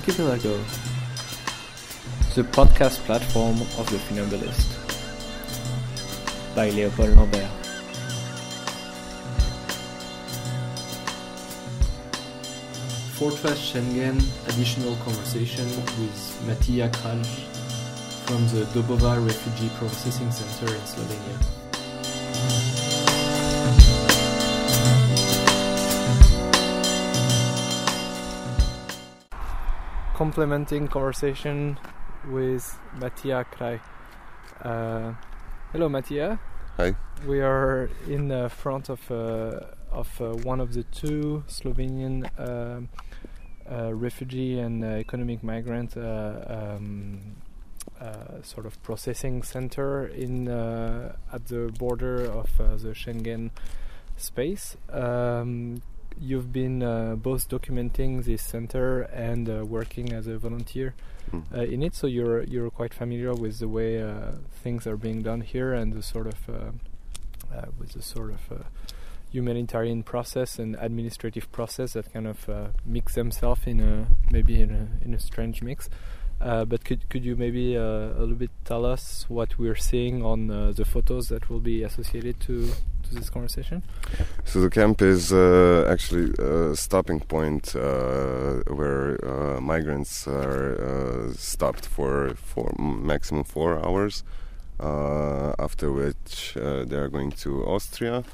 [0.00, 0.56] Archipelago,
[2.34, 4.70] the podcast platform of the Funambulist,
[6.56, 7.50] by Léopold Lambert.
[13.18, 14.16] Fortress Schengen
[14.48, 17.26] additional conversation with Matija Kralj
[18.24, 21.59] from the Dobova Refugee Processing Center in Slovenia.
[30.20, 31.78] Complementing conversation
[32.28, 33.80] with Matija Kralj.
[34.60, 35.14] Uh,
[35.72, 36.38] hello, Matija.
[36.76, 36.94] Hi.
[37.26, 42.90] We are in uh, front of uh, of uh, one of the two Slovenian um,
[43.66, 47.36] uh, refugee and economic migrant uh, um,
[47.98, 53.52] uh, sort of processing center in uh, at the border of uh, the Schengen
[54.18, 54.76] space.
[54.90, 55.80] Um,
[56.18, 60.94] you've been uh, both documenting this center and uh, working as a volunteer
[61.32, 61.42] Mm.
[61.54, 64.32] uh, in it, so you're you're quite familiar with the way uh,
[64.64, 66.54] things are being done here and the sort of uh,
[67.54, 68.64] uh, with the sort of uh,
[69.30, 74.70] humanitarian process and administrative process that kind of uh, mix themselves in a maybe in
[74.70, 75.88] a in a strange mix.
[76.40, 80.24] Uh, but could could you maybe uh, a little bit tell us what we're seeing
[80.24, 82.72] on uh, the photos that will be associated to
[83.10, 83.82] to this conversation?
[84.44, 91.32] So the camp is uh, actually a stopping point uh, where uh, migrants are uh,
[91.34, 94.24] stopped for for maximum four hours,
[94.80, 98.24] uh, after which uh, they are going to Austria.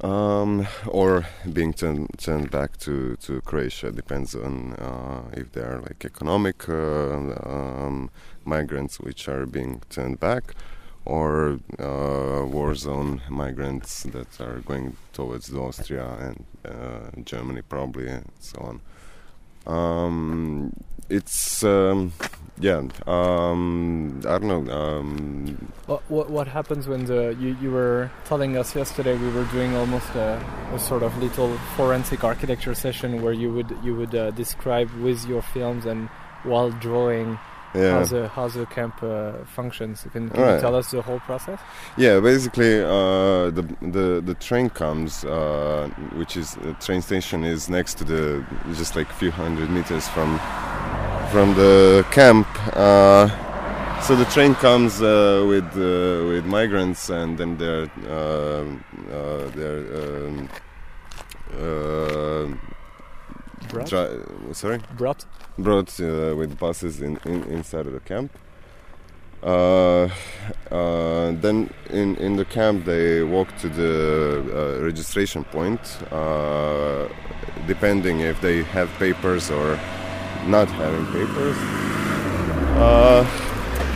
[0.00, 4.76] Um, or being turned turned back to, to Croatia depends on
[5.32, 8.08] if they are like economic um,
[8.44, 10.54] migrants which are being turned back,
[11.08, 18.30] or uh, war zone migrants that are going towards Austria and uh, Germany probably and
[18.40, 18.80] so on.
[19.66, 20.72] Um,
[21.08, 22.12] it's um,
[22.60, 22.82] yeah.
[23.06, 24.72] Um, I don't know.
[24.72, 29.44] Um, What, what what happens when the you, you were telling us yesterday we were
[29.44, 30.44] doing almost a,
[30.74, 35.26] a sort of little forensic architecture session where you would you would uh, describe with
[35.26, 36.08] your films and
[36.44, 37.38] while drawing
[37.74, 37.90] yeah.
[37.92, 40.06] how the how the camp uh, functions.
[40.12, 41.60] Can, can you tell us the whole process?
[41.96, 47.68] Yeah, basically, uh, the the the train comes, uh, which is the train station is
[47.68, 50.38] next to the just like a few hundred meters from
[51.30, 52.46] from the camp.
[52.74, 53.28] Uh,
[54.00, 58.64] so the train comes uh, with uh, with migrants, and then they're uh,
[59.12, 60.48] uh, they're um,
[61.52, 62.46] uh,
[63.68, 63.88] Brought?
[63.88, 65.24] dri- sorry Brought?
[65.58, 68.30] brought uh, with buses in, in inside of the camp.
[69.42, 70.08] Uh,
[70.72, 74.42] uh, then in, in the camp they walk to the
[74.80, 75.80] uh, registration point,
[76.12, 77.06] uh,
[77.68, 79.78] depending if they have papers or
[80.46, 81.56] not having papers.
[82.76, 83.24] Uh,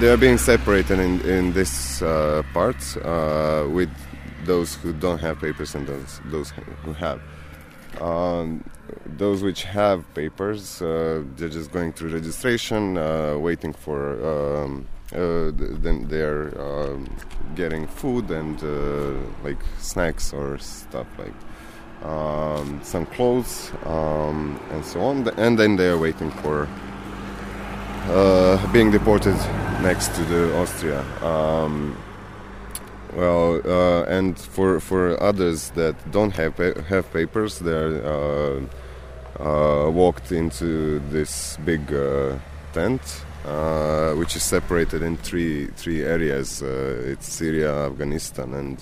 [0.00, 3.90] they are being separated in, in this uh, part uh, with
[4.44, 6.52] those who don't have papers and those those
[6.84, 7.20] who have.
[7.98, 8.64] Um,
[9.04, 14.62] those which have papers, uh, they're just going through registration, uh, waiting for.
[14.62, 17.04] Um, uh, then they're um,
[17.56, 19.10] getting food and uh,
[19.42, 21.34] like snacks or stuff like
[22.08, 25.26] um, some clothes um, and so on.
[25.36, 26.68] And then they're waiting for
[28.06, 29.36] uh, being deported
[29.82, 31.04] next to the Austria.
[33.16, 38.60] Well, uh, and for for others that don't have pa- have papers, they're uh,
[39.40, 42.38] uh, walked into this big uh,
[42.72, 43.00] tent,
[43.44, 46.62] uh, which is separated in three three areas.
[46.62, 48.78] It's Syria, Afghanistan, and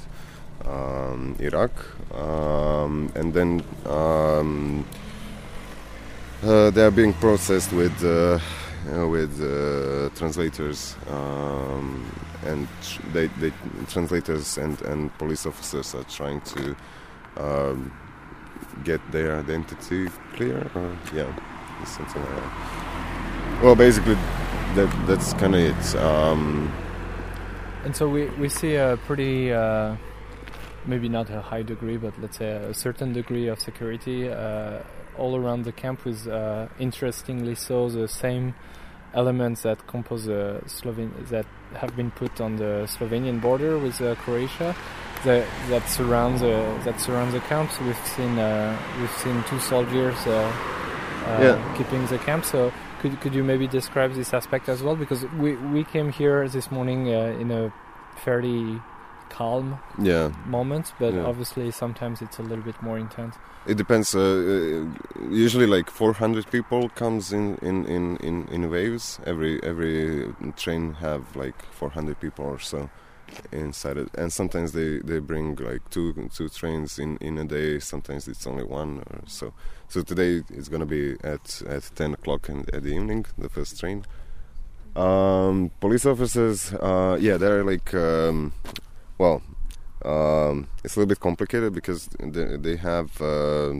[0.66, 1.72] um, Iraq,
[2.14, 3.62] um, and then.
[3.86, 4.84] Um,
[6.40, 7.98] they are being processed with
[8.86, 12.10] with uh, translators um,
[12.46, 12.68] and
[13.12, 13.52] they, they
[13.88, 16.76] translators and, and police officers are trying to
[17.36, 17.92] um,
[18.84, 23.62] get their identity clear or yeah something like that.
[23.62, 24.16] Well, basically
[24.74, 25.96] that that's kind of it.
[25.96, 26.70] Um,
[27.84, 29.96] And so we, we see a pretty, uh,
[30.84, 34.80] maybe not a high degree, but let's say a certain degree of security uh,
[35.18, 38.54] all around the camp with, uh, interestingly so, the same
[39.14, 44.14] elements that compose the Sloven that have been put on the Slovenian border with uh,
[44.16, 44.74] Croatia
[45.24, 47.78] that that surrounds the that surrounds the camps.
[47.80, 50.32] We've seen uh, we've seen two soldiers uh,
[51.26, 51.74] uh, Yeah.
[51.76, 52.44] keeping the camp.
[52.44, 54.96] So could could you maybe describe this aspect as well?
[54.96, 57.72] Because we we came here this morning uh, in a
[58.24, 58.80] fairly
[59.30, 60.30] calm yeah.
[60.46, 61.24] moments, but Yeah.
[61.26, 63.34] obviously sometimes it's a little bit more intense.
[63.66, 64.14] It depends.
[64.14, 69.18] Uh, uh, usually, like 400 people comes in in, in, in in waves.
[69.26, 72.88] Every every train have like 400 people or so
[73.52, 77.78] inside it, and sometimes they, they bring like two two trains in, in a day.
[77.78, 79.52] Sometimes it's only one or so.
[79.88, 83.78] So today it's gonna be at at 10 o'clock in at the evening, the first
[83.80, 84.04] train.
[84.96, 88.52] Um, police officers, uh, yeah, they're like, um,
[89.18, 89.42] well,
[90.04, 93.74] um, it's a little bit complicated because they, they have uh,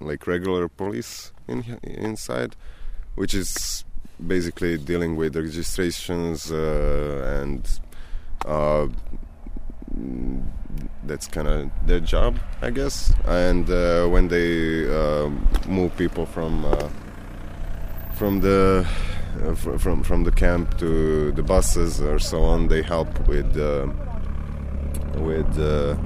[0.00, 2.54] like regular police in inside,
[3.14, 3.84] which is
[4.24, 7.80] basically dealing with registrations uh, and
[8.46, 8.86] uh,
[11.04, 13.12] that's kind of their job, I guess.
[13.26, 15.30] And uh, when they uh,
[15.66, 16.88] move people from uh,
[18.14, 18.86] from the
[19.78, 23.56] from from the camp to the buses or so on, they help with
[25.16, 25.96] with uh,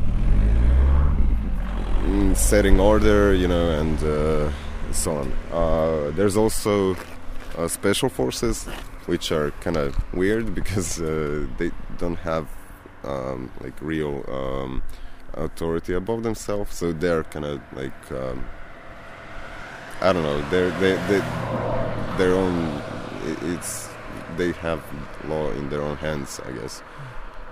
[2.05, 4.51] mm, setting order, you know, and uh,
[4.93, 5.33] so on.
[5.53, 6.97] Uh, there's also
[7.57, 8.65] uh, special forces,
[9.07, 12.47] which are kind of weird because uh, they don't have
[13.05, 14.83] um, like real um,
[15.35, 18.45] authority above themselves, so they're kind of like um,
[20.01, 21.21] I don't know, they're they they
[22.19, 22.83] their own.
[23.43, 23.89] It's
[24.37, 24.83] they have
[25.27, 26.83] law in their own hands, I guess.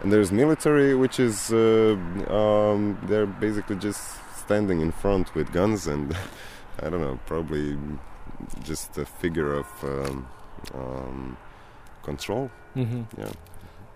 [0.07, 1.97] And there's military, which is uh,
[2.31, 4.01] um, they're basically just
[4.39, 6.17] standing in front with guns and
[6.81, 7.77] I don't know, probably
[8.63, 10.29] just a figure of um,
[10.75, 11.37] um,
[12.05, 12.53] control.
[12.75, 13.33] hmm Yeah,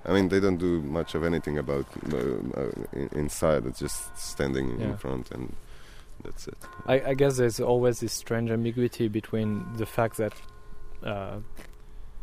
[0.05, 3.65] I mean they don't do much of anything about uh, uh, inside.
[3.67, 5.55] It's just standing in front and
[6.25, 6.59] that's it.
[6.87, 10.33] I, I guess there's always this strange ambiguity between the fact that
[11.05, 11.39] uh,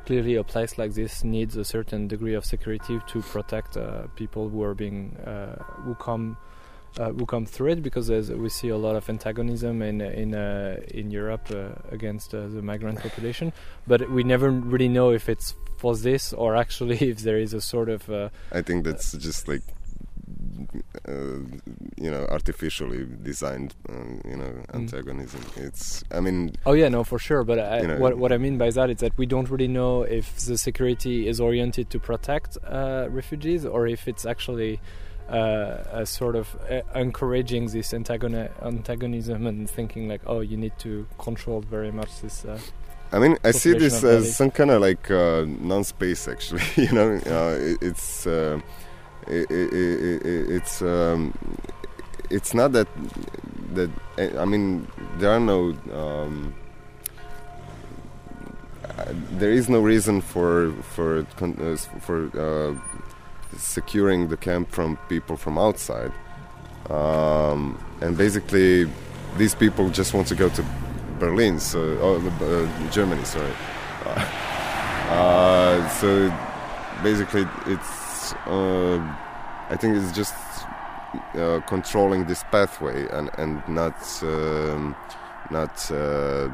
[0.07, 4.47] clearly a place like this needs a certain degree of security to protect uh, people
[4.47, 6.37] who are being uh, who come
[6.97, 8.09] uh, who come through it because
[8.43, 12.61] we see a lot of antagonism in in uh, in Europe uh, against uh, the
[12.61, 13.51] migrant population,
[13.85, 17.61] but we never really know if it's for this or actually if there is a
[17.61, 18.09] sort of
[18.51, 19.63] I think that's just like
[21.07, 24.75] you know artificially designed um, you know Mm.
[24.75, 25.41] antagonism.
[25.55, 27.43] It's I mean Oh yeah, no, for sure.
[27.43, 29.67] But I, You know- what what I mean by that is that we don't really
[29.67, 34.79] know if the security is oriented to protect uh, refugees or if it's actually
[35.29, 40.71] uh, a sort of uh, encouraging this antagoni- antagonism and thinking like, oh, you need
[40.79, 42.45] to control very much this.
[42.45, 42.57] Uh,
[43.11, 46.63] I mean I see this as some kind of like uh, non-space actually.
[46.85, 48.59] you know uh, it, it's uh,
[49.29, 51.33] it, it, it, it- it's um,
[52.29, 52.87] it's not that
[53.73, 53.89] that
[54.37, 54.87] I mean
[55.19, 55.75] there are no.
[55.93, 56.53] Um,
[58.83, 62.75] uh, there is no reason for for uh, for uh,
[63.57, 66.11] securing the camp from people from outside,
[66.89, 68.89] um, and basically
[69.37, 70.65] these people just want to go to
[71.19, 73.51] Berlin, so oh, uh, Germany, sorry.
[75.09, 76.29] Uh, so
[77.01, 77.87] basically, it's
[78.47, 78.97] uh,
[79.69, 80.33] I think it's just
[81.35, 84.95] uh, controlling this pathway and and not um,
[85.51, 86.49] not uh,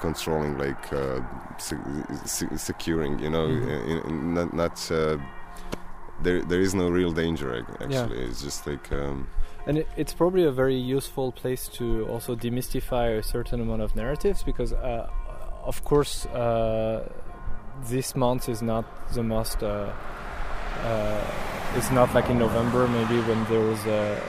[0.00, 1.20] controlling like uh,
[1.58, 1.76] se-
[2.24, 3.86] se- securing, you know, Mhm.
[3.90, 4.90] in, in, not not.
[4.90, 5.16] Uh,
[6.22, 7.54] there, there is no real danger.
[7.54, 9.28] ac- Actually, it's just like um,
[9.66, 13.94] and it, it's probably a very useful place to also demystify a certain amount of
[13.94, 15.08] narratives because, uh,
[15.64, 17.08] of course, uh,
[17.88, 18.84] this month is not
[19.14, 19.62] the most.
[19.62, 19.92] Uh,
[21.76, 24.20] it's not like in November, maybe when there was a,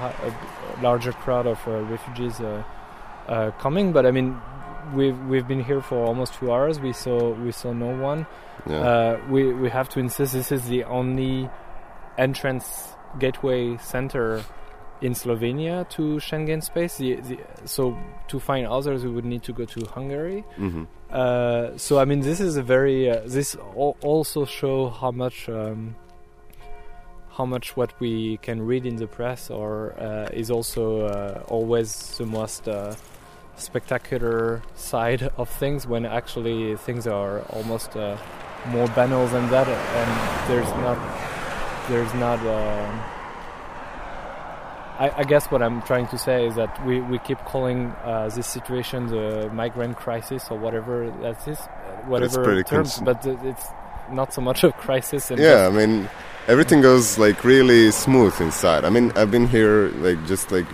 [0.00, 2.62] a, a larger crowd of uh, refugees uh,
[3.28, 3.92] uh, coming.
[3.92, 4.40] But I mean,
[4.94, 6.80] we've we've been here for almost two hours.
[6.80, 8.26] We saw we saw no one.
[8.68, 8.76] yeah.
[8.80, 11.48] Uh, we we have to insist this is the only
[12.18, 14.42] entrance gateway center
[15.00, 16.98] in Slovenia to Schengen space.
[16.98, 17.96] The, the, so
[18.28, 20.44] to find others, we would need to go to Hungary.
[20.56, 25.10] hmm Uh, so I mean, this is a very uh, this al- also show how
[25.10, 25.96] much um,
[27.36, 32.16] how much what we can read in the press or uh, is also uh, always
[32.18, 32.94] the most uh,
[33.56, 38.16] spectacular side of things when actually things are almost uh,
[38.68, 40.10] more banal than that and
[40.48, 40.98] there's not
[41.88, 43.00] there's not um,
[45.00, 48.28] I, I guess what I'm trying to say is that we, we keep calling uh,
[48.28, 51.58] this situation the migrant crisis or whatever that is,
[52.04, 53.66] whatever terms, cons- but it's
[54.12, 55.30] not so much a crisis.
[55.30, 56.06] And yeah, I mean,
[56.48, 58.84] everything goes like really smooth inside.
[58.84, 60.66] I mean, I've been here like just like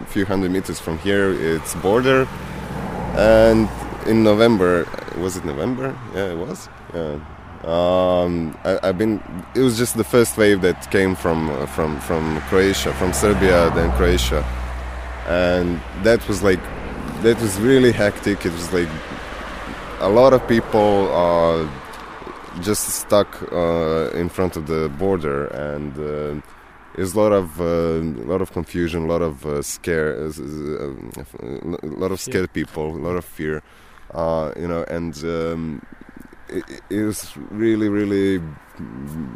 [0.00, 1.32] a few hundred meters from here.
[1.32, 2.28] It's border,
[3.16, 3.68] and
[4.06, 4.86] in November,
[5.18, 5.98] was it November?
[6.14, 6.68] Yeah, it was.
[6.94, 7.18] Yeah,
[7.64, 9.22] Um, I, have been.
[9.54, 13.92] It was just the first wave that came from from from Croatia, from Serbia, then
[13.92, 14.44] Croatia,
[15.28, 16.60] and that was like
[17.22, 18.44] that was really hectic.
[18.44, 18.88] It was like
[20.00, 21.68] a lot of people uh,
[22.62, 26.44] just stuck uh, in front of the border, and uh,
[26.96, 27.64] there's a lot of uh,
[28.24, 30.32] a lot of confusion, a lot of uh, scare, uh,
[31.40, 33.62] a lot of scared people, a lot of fear,
[34.56, 35.16] you know, and.
[35.22, 35.86] Um,
[36.52, 38.42] it, it was really, really,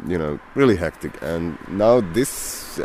[0.07, 1.11] you know, really hectic.
[1.21, 2.79] And now this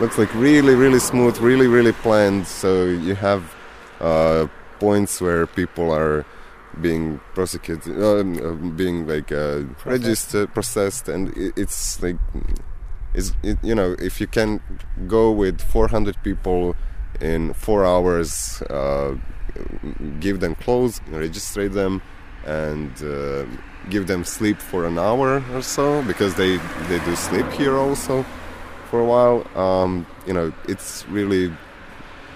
[0.00, 2.46] looks like really, really smooth, really, really planned.
[2.46, 3.54] So you have
[4.00, 4.46] uh,
[4.78, 6.24] points where people are
[6.80, 8.22] being prosecuted, uh,
[8.70, 12.16] being like uh, registered, processed, and it, it's like,
[13.14, 14.60] is it, you know, if you can
[15.06, 16.76] go with 400 people
[17.20, 19.16] in four hours, uh,
[20.20, 22.00] give them clothes, register them,
[22.46, 23.44] and uh,
[23.88, 26.56] give them sleep for an hour or so because they
[26.88, 28.24] they do sleep here also
[28.90, 29.46] for a while.
[29.56, 31.52] Um, you know, it's really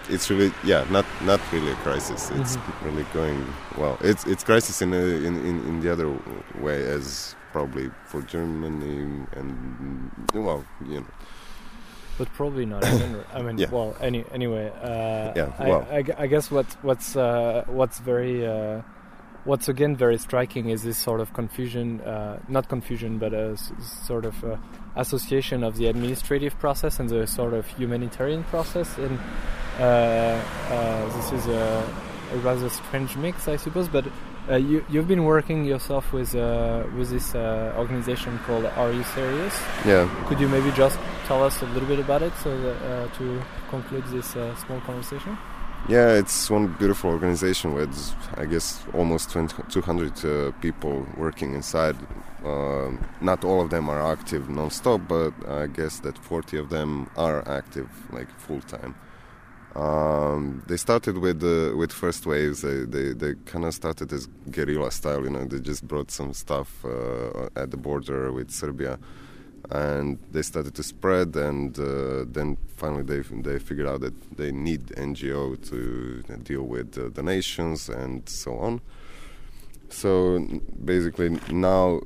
[0.09, 2.87] it's really yeah not not really a crisis it's mm-hmm.
[2.87, 3.47] really going
[3.79, 6.15] well it's it's crisis in, a, in, in in the other
[6.61, 11.07] way as probably for germany and well you know
[12.19, 13.71] but probably not even i mean yeah.
[13.71, 15.87] well any anyway uh, yeah well.
[15.91, 18.83] I, I, I guess what what's uh, what's very uh,
[19.45, 23.73] what's again very striking is this sort of confusion, uh, not confusion, but a s-
[24.07, 24.57] sort of uh,
[24.97, 28.97] association of the administrative process and the sort of humanitarian process.
[28.99, 29.19] And
[29.79, 31.93] uh, uh this is a,
[32.33, 33.89] a, rather strange mix, I suppose.
[33.89, 34.07] But
[34.49, 39.55] uh, you, you've been working yourself with uh, with this organization called Are You Serious?
[39.85, 40.09] Yeah.
[40.27, 44.05] Could you maybe just tell us a little bit about it so that, to conclude
[44.07, 45.37] this small conversation?
[45.87, 47.95] Yeah, it's one beautiful organization with,
[48.39, 51.95] I guess, almost 20, 200 uh, people working inside.
[52.43, 57.11] Uh, not all of them are active non-stop, but I guess that 40 of them
[57.19, 58.95] are active, like full time.
[59.77, 62.63] Um, they started with uh, with first waves.
[62.63, 65.25] They they, they kind of started as guerrilla style.
[65.25, 68.99] You know, they just brought some stuff uh, at the border with Serbia
[69.71, 74.53] and they started to spread and uh, then finally they they figured out that they
[74.53, 78.81] need NGO to deal with uh, donations and so on.
[79.89, 80.47] So
[80.85, 82.01] basically now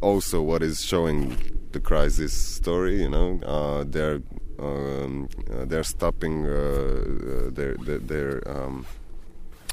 [0.00, 1.36] also what is showing
[1.72, 4.20] the crisis story you know uh, they're
[4.58, 8.86] um, uh, they're stopping uh, uh, their their, their um,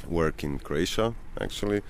[0.07, 1.81] work in Croatia actually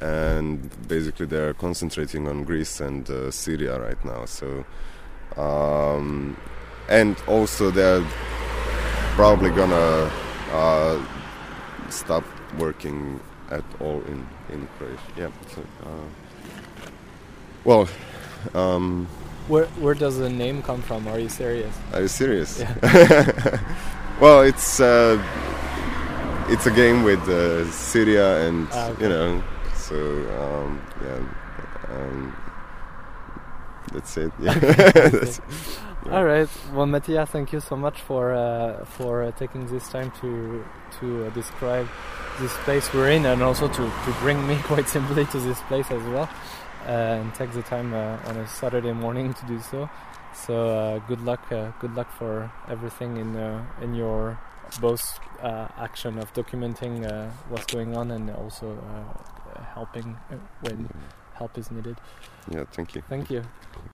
[0.00, 4.24] and basically they're concentrating on Greece and uh, Syria right now.
[4.24, 4.64] So,
[5.36, 6.36] um,
[6.88, 8.04] and also they're
[9.16, 10.10] probably gonna
[10.52, 11.04] uh,
[11.90, 12.24] stop
[12.58, 15.00] working at all in in Croatia.
[15.16, 15.30] Yeah.
[15.54, 16.90] So, uh,
[17.64, 17.88] well.
[18.54, 19.08] Um,
[19.48, 21.08] where where does the name come from?
[21.08, 21.74] Are you serious?
[21.92, 22.60] Are you serious?
[22.60, 23.58] Yeah.
[24.20, 25.20] well, it's uh,
[26.48, 29.02] it's a game with uh, Syria and ah, okay.
[29.02, 29.42] you know
[29.88, 32.36] so um, yeah, um,
[33.92, 34.32] that's it.
[34.38, 34.54] Yeah.
[34.58, 35.40] that's,
[36.06, 36.12] yeah.
[36.12, 36.48] All right.
[36.72, 40.64] Well, Matija, thank you so much for uh, for uh, taking this time to
[41.00, 41.88] to uh, describe
[42.38, 45.90] this place we're in, and also to, to bring me quite simply to this place
[45.90, 46.28] as well,
[46.86, 49.88] and take the time uh, on a Saturday morning to do so.
[50.34, 53.36] So uh, good luck, uh, good luck for everything in
[53.82, 54.38] in your
[54.80, 58.76] both action of documenting what's going on and also
[59.74, 60.88] helping uh, when
[61.34, 61.96] help is needed.
[62.50, 63.02] Yeah, thank you.
[63.08, 63.44] Thank you.